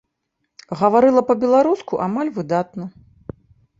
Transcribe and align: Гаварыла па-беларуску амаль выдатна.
Гаварыла 0.79 1.23
па-беларуску 1.29 1.93
амаль 2.07 2.35
выдатна. 2.39 2.83